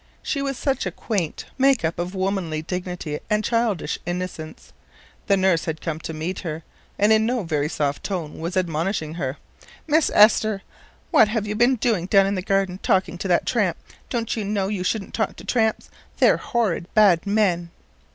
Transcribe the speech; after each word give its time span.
She 0.23 0.41
was 0.41 0.57
such 0.57 0.87
a 0.87 0.91
quaint 0.91 1.45
make 1.59 1.85
up 1.85 1.99
of 1.99 2.15
womanly 2.15 2.63
dignity 2.63 3.19
and 3.29 3.43
childish 3.43 3.99
innocence. 4.03 4.73
The 5.27 5.37
nurse 5.37 5.65
had 5.65 5.79
come 5.79 5.99
to 5.99 6.11
meet 6.11 6.39
her, 6.39 6.63
and 6.97 7.13
in 7.13 7.27
no 7.27 7.43
very 7.43 7.69
soft 7.69 8.03
tone 8.03 8.39
was 8.39 8.57
admonishing 8.57 9.13
her: 9.13 9.37
"Miss 9.85 10.09
Esther, 10.11 10.63
what 11.11 11.27
have 11.27 11.45
you 11.45 11.53
been 11.53 11.75
doing 11.75 12.07
down 12.07 12.25
in 12.25 12.33
the 12.33 12.41
garden, 12.41 12.79
talking 12.81 13.19
to 13.19 13.27
that 13.27 13.45
tramp? 13.45 13.77
Don't 14.09 14.35
you 14.35 14.43
know 14.43 14.69
you 14.69 14.83
shouldn't 14.83 15.13
talk 15.13 15.35
to 15.35 15.43
tramps? 15.43 15.91
They're 16.17 16.37
horrid 16.37 16.91
bad 16.95 17.27
men." 17.27 17.69